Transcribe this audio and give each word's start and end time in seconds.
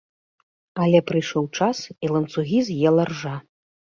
Але 0.85 1.01
прыйшоў 1.09 1.45
час, 1.57 1.77
і 2.07 2.11
ланцугі 2.15 2.59
з'ела 2.69 3.03
ржа. 3.13 3.35